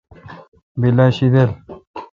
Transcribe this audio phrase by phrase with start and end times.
[0.79, 1.49] بیل اؘ شیدل۔